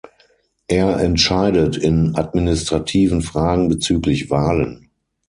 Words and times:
Er 0.67 0.99
entscheidet 0.99 1.77
in 1.77 2.15
administrativen 2.15 3.21
Fragen 3.21 3.69
bezüglich 3.69 4.31
Wahlen. 4.31 4.89